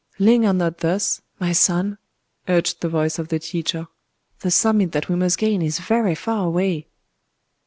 "Linger 0.17 0.51
not 0.51 0.79
thus, 0.79 1.21
my 1.39 1.51
son!" 1.51 1.99
urged 2.47 2.81
the 2.81 2.89
voice 2.89 3.19
of 3.19 3.27
the 3.27 3.37
teacher;—"the 3.37 4.49
summit 4.49 4.93
that 4.93 5.09
we 5.09 5.15
must 5.15 5.37
gain 5.37 5.61
is 5.61 5.77
very 5.77 6.15
far 6.15 6.47
away!" 6.47 6.87